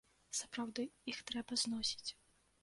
[0.37, 2.09] Сапраўды, іх трэба зносіць.